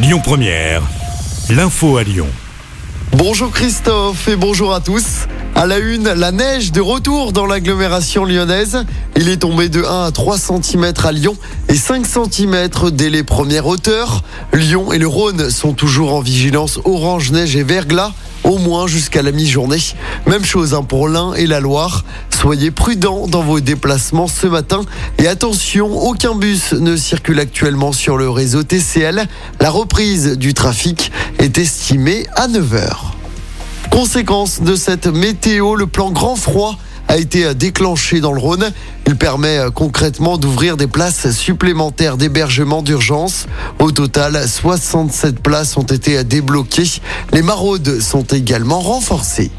Lyon 0.00 0.20
Première, 0.22 0.82
l'info 1.50 1.96
à 1.96 2.04
Lyon. 2.04 2.28
Bonjour 3.10 3.50
Christophe 3.50 4.28
et 4.28 4.36
bonjour 4.36 4.72
à 4.72 4.80
tous. 4.80 5.26
À 5.56 5.66
la 5.66 5.78
une, 5.78 6.04
la 6.04 6.30
neige 6.30 6.70
de 6.70 6.80
retour 6.80 7.32
dans 7.32 7.46
l'agglomération 7.46 8.24
lyonnaise. 8.24 8.84
Il 9.16 9.28
est 9.28 9.38
tombé 9.38 9.68
de 9.68 9.82
1 9.82 10.04
à 10.04 10.12
3 10.12 10.38
cm 10.38 10.92
à 11.02 11.10
Lyon 11.10 11.36
et 11.68 11.74
5 11.74 12.06
cm 12.06 12.68
dès 12.92 13.10
les 13.10 13.24
premières 13.24 13.66
hauteurs. 13.66 14.22
Lyon 14.52 14.92
et 14.92 14.98
le 14.98 15.08
Rhône 15.08 15.50
sont 15.50 15.72
toujours 15.72 16.14
en 16.14 16.20
vigilance 16.20 16.78
orange, 16.84 17.32
neige 17.32 17.56
et 17.56 17.64
verglas 17.64 18.12
au 18.44 18.58
moins 18.58 18.86
jusqu'à 18.86 19.22
la 19.22 19.32
mi-journée. 19.32 19.78
Même 20.26 20.44
chose 20.44 20.74
hein, 20.74 20.82
pour 20.82 21.08
l'Ain 21.08 21.34
et 21.34 21.46
la 21.46 21.60
Loire. 21.60 22.04
Soyez 22.30 22.70
prudents 22.70 23.26
dans 23.26 23.42
vos 23.42 23.60
déplacements 23.60 24.28
ce 24.28 24.46
matin 24.46 24.82
et 25.18 25.26
attention, 25.26 25.90
aucun 25.90 26.34
bus 26.34 26.72
ne 26.72 26.96
circule 26.96 27.40
actuellement 27.40 27.92
sur 27.92 28.16
le 28.16 28.30
réseau 28.30 28.62
TCL. 28.62 29.26
La 29.60 29.70
reprise 29.70 30.36
du 30.36 30.54
trafic 30.54 31.10
est 31.38 31.58
estimée 31.58 32.26
à 32.36 32.46
9 32.48 32.74
heures. 32.74 33.14
Conséquence 33.90 34.60
de 34.62 34.76
cette 34.76 35.06
météo, 35.06 35.74
le 35.74 35.86
plan 35.86 36.10
grand 36.10 36.36
froid 36.36 36.76
a 37.08 37.16
été 37.16 37.54
déclenché 37.54 38.20
dans 38.20 38.32
le 38.32 38.40
Rhône. 38.40 38.70
Il 39.06 39.16
permet 39.16 39.58
euh, 39.58 39.70
concrètement 39.70 40.38
d'ouvrir 40.38 40.76
des 40.76 40.86
places 40.86 41.30
supplémentaires 41.30 42.16
d'hébergement 42.16 42.82
d'urgence. 42.82 43.46
Au 43.78 43.90
total, 43.90 44.46
67 44.46 45.40
places 45.40 45.76
ont 45.76 45.82
été 45.82 46.22
débloquées. 46.24 47.00
Les 47.32 47.42
maraudes 47.42 48.00
sont 48.00 48.24
également 48.24 48.80
renforcées. 48.80 49.50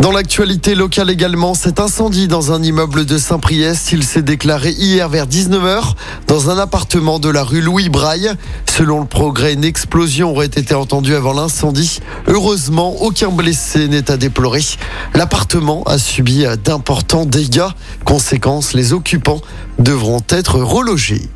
Dans 0.00 0.12
l'actualité 0.12 0.76
locale 0.76 1.10
également, 1.10 1.54
cet 1.54 1.80
incendie 1.80 2.28
dans 2.28 2.52
un 2.52 2.62
immeuble 2.62 3.04
de 3.04 3.18
Saint-Priest, 3.18 3.90
il 3.90 4.04
s'est 4.04 4.22
déclaré 4.22 4.70
hier 4.70 5.08
vers 5.08 5.26
19h 5.26 5.94
dans 6.28 6.50
un 6.50 6.58
appartement 6.58 7.18
de 7.18 7.28
la 7.28 7.42
rue 7.42 7.60
Louis 7.60 7.88
Braille. 7.88 8.30
Selon 8.64 9.00
le 9.00 9.06
progrès, 9.06 9.54
une 9.54 9.64
explosion 9.64 10.30
aurait 10.30 10.46
été 10.46 10.72
entendue 10.72 11.16
avant 11.16 11.32
l'incendie. 11.32 11.98
Heureusement, 12.28 13.02
aucun 13.02 13.30
blessé 13.30 13.88
n'est 13.88 14.08
à 14.08 14.16
déplorer. 14.16 14.62
L'appartement 15.14 15.82
a 15.82 15.98
subi 15.98 16.44
d'importants 16.62 17.26
dégâts. 17.26 17.68
Conséquence, 18.04 18.74
les 18.74 18.92
occupants 18.92 19.40
devront 19.80 20.22
être 20.28 20.60
relogés. 20.60 21.28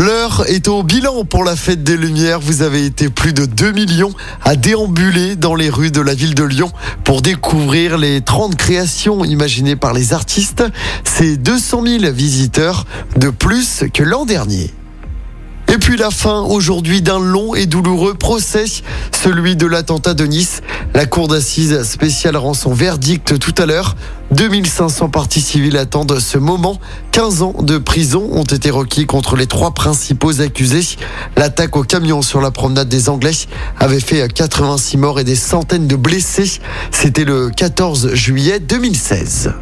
L'heure 0.00 0.44
est 0.48 0.66
au 0.66 0.82
bilan 0.82 1.26
pour 1.26 1.44
la 1.44 1.56
fête 1.56 1.84
des 1.84 1.98
Lumières. 1.98 2.40
Vous 2.40 2.62
avez 2.62 2.86
été 2.86 3.10
plus 3.10 3.34
de 3.34 3.44
2 3.44 3.72
millions 3.72 4.14
à 4.42 4.56
déambuler 4.56 5.36
dans 5.36 5.54
les 5.54 5.68
rues 5.68 5.90
de 5.90 6.00
la 6.00 6.14
ville 6.14 6.34
de 6.34 6.42
Lyon 6.42 6.72
pour 7.04 7.20
découvrir 7.20 7.98
les 7.98 8.22
30 8.22 8.56
créations 8.56 9.26
imaginées 9.26 9.76
par 9.76 9.92
les 9.92 10.14
artistes. 10.14 10.64
C'est 11.04 11.36
200 11.36 11.84
000 12.00 12.12
visiteurs 12.14 12.86
de 13.18 13.28
plus 13.28 13.84
que 13.92 14.02
l'an 14.02 14.24
dernier. 14.24 14.70
Et 15.70 15.76
puis 15.76 15.98
la 15.98 16.10
fin 16.10 16.40
aujourd'hui 16.40 17.02
d'un 17.02 17.20
long 17.20 17.54
et 17.54 17.66
douloureux 17.66 18.14
procès, 18.14 18.64
celui 19.12 19.54
de 19.54 19.66
l'attentat 19.66 20.14
de 20.14 20.24
Nice. 20.24 20.62
La 20.92 21.06
cour 21.06 21.28
d'assises 21.28 21.82
spéciale 21.84 22.36
rend 22.36 22.52
son 22.52 22.74
verdict 22.74 23.38
tout 23.38 23.54
à 23.58 23.66
l'heure. 23.66 23.96
2500 24.32 25.08
parties 25.08 25.40
civiles 25.40 25.76
attendent 25.76 26.18
ce 26.18 26.36
moment. 26.36 26.78
15 27.12 27.42
ans 27.42 27.54
de 27.62 27.78
prison 27.78 28.28
ont 28.32 28.44
été 28.44 28.70
requis 28.70 29.06
contre 29.06 29.36
les 29.36 29.46
trois 29.46 29.70
principaux 29.72 30.40
accusés. 30.40 30.96
L'attaque 31.36 31.76
au 31.76 31.84
camion 31.84 32.22
sur 32.22 32.40
la 32.40 32.50
promenade 32.50 32.88
des 32.88 33.08
Anglais 33.08 33.30
avait 33.78 34.00
fait 34.00 34.26
86 34.32 34.96
morts 34.96 35.20
et 35.20 35.24
des 35.24 35.36
centaines 35.36 35.86
de 35.86 35.96
blessés. 35.96 36.60
C'était 36.90 37.24
le 37.24 37.50
14 37.50 38.14
juillet 38.14 38.58
2016. 38.58 39.52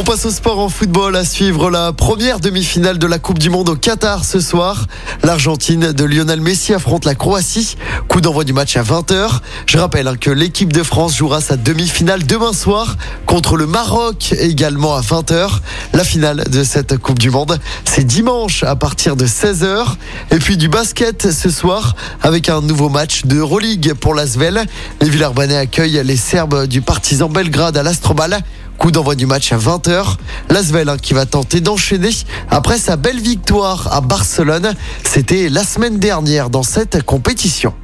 On 0.00 0.04
passe 0.04 0.26
au 0.26 0.30
sport 0.30 0.60
en 0.60 0.68
football 0.68 1.16
à 1.16 1.24
suivre 1.24 1.72
la 1.72 1.92
première 1.92 2.38
demi-finale 2.38 2.98
de 2.98 3.06
la 3.08 3.18
Coupe 3.18 3.40
du 3.40 3.50
Monde 3.50 3.68
au 3.68 3.74
Qatar 3.74 4.24
ce 4.24 4.38
soir. 4.38 4.86
L'Argentine 5.24 5.90
de 5.90 6.04
Lionel 6.04 6.40
Messi 6.40 6.72
affronte 6.72 7.04
la 7.04 7.16
Croatie. 7.16 7.74
Coup 8.06 8.20
d'envoi 8.20 8.44
du 8.44 8.52
match 8.52 8.76
à 8.76 8.84
20h. 8.84 9.40
Je 9.66 9.76
rappelle 9.76 10.06
hein, 10.06 10.14
que 10.14 10.30
l'équipe 10.30 10.72
de 10.72 10.84
France 10.84 11.16
jouera 11.16 11.40
sa 11.40 11.56
demi-finale 11.56 12.24
demain 12.24 12.52
soir 12.52 12.96
contre 13.26 13.56
le 13.56 13.66
Maroc 13.66 14.32
également 14.38 14.94
à 14.94 15.00
20h. 15.00 15.48
La 15.94 16.04
finale 16.04 16.44
de 16.48 16.62
cette 16.62 16.96
Coupe 16.98 17.18
du 17.18 17.30
Monde, 17.30 17.58
c'est 17.84 18.04
dimanche 18.04 18.62
à 18.62 18.76
partir 18.76 19.16
de 19.16 19.26
16h. 19.26 19.84
Et 20.30 20.38
puis 20.38 20.56
du 20.56 20.68
basket 20.68 21.32
ce 21.32 21.50
soir 21.50 21.96
avec 22.22 22.48
un 22.48 22.60
nouveau 22.60 22.88
match 22.88 23.24
de 23.24 23.38
Euroleague 23.38 23.94
pour 23.94 24.14
l'Asvel. 24.14 24.64
Les 25.00 25.08
Villarbanais 25.08 25.56
accueillent 25.56 26.02
les 26.04 26.16
Serbes 26.16 26.68
du 26.68 26.82
Partizan 26.82 27.28
Belgrade 27.28 27.76
à 27.76 27.82
l'Astrobal. 27.82 28.44
Coup 28.78 28.90
d'envoi 28.90 29.14
du 29.14 29.26
match 29.26 29.52
à 29.52 29.58
20h. 29.58 30.16
L'Asvel 30.50 30.88
hein, 30.88 30.96
qui 30.96 31.12
va 31.12 31.26
tenter 31.26 31.60
d'enchaîner 31.60 32.10
après 32.50 32.78
sa 32.78 32.96
belle 32.96 33.20
victoire 33.20 33.92
à 33.92 34.00
Barcelone. 34.00 34.74
C'était 35.04 35.48
la 35.48 35.64
semaine 35.64 35.98
dernière 35.98 36.48
dans 36.48 36.62
cette 36.62 37.02
compétition. 37.02 37.74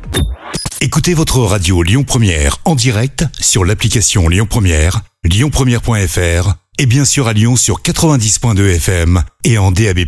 Écoutez 0.80 1.14
votre 1.14 1.40
radio 1.40 1.82
Lyon 1.82 2.04
Première 2.04 2.58
en 2.64 2.74
direct 2.74 3.24
sur 3.40 3.64
l'application 3.64 4.28
Lyon 4.28 4.46
Première, 4.48 5.00
lyonpremière.fr 5.24 6.54
et 6.78 6.86
bien 6.86 7.04
sûr 7.04 7.26
à 7.28 7.32
Lyon 7.32 7.56
sur 7.56 7.80
90.2 7.80 8.76
FM 8.76 9.22
et 9.44 9.58
en 9.58 9.72
DAB+. 9.72 10.00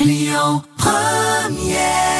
Lyon 0.00 0.62
Première 0.78 2.13